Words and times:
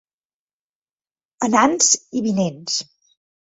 Anants 1.49 1.91
i 2.21 2.25
vinents. 2.29 2.81